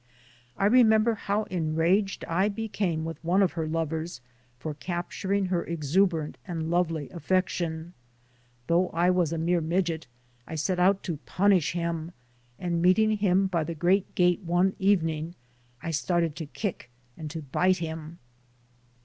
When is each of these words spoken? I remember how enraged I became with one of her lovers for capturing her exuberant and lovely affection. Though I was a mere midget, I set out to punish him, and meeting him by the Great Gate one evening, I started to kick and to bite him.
I 0.57 0.65
remember 0.65 1.13
how 1.13 1.43
enraged 1.43 2.25
I 2.25 2.49
became 2.49 3.05
with 3.05 3.23
one 3.23 3.43
of 3.43 3.51
her 3.51 3.67
lovers 3.67 4.19
for 4.57 4.73
capturing 4.73 5.45
her 5.49 5.63
exuberant 5.63 6.39
and 6.47 6.71
lovely 6.71 7.07
affection. 7.11 7.93
Though 8.65 8.89
I 8.93 9.11
was 9.11 9.31
a 9.31 9.37
mere 9.37 9.61
midget, 9.61 10.07
I 10.47 10.55
set 10.55 10.79
out 10.79 11.03
to 11.03 11.17
punish 11.27 11.73
him, 11.73 12.13
and 12.57 12.81
meeting 12.81 13.11
him 13.17 13.45
by 13.45 13.63
the 13.63 13.75
Great 13.75 14.15
Gate 14.15 14.39
one 14.41 14.75
evening, 14.79 15.35
I 15.83 15.91
started 15.91 16.35
to 16.37 16.47
kick 16.47 16.89
and 17.15 17.29
to 17.29 17.43
bite 17.43 17.77
him. 17.77 18.17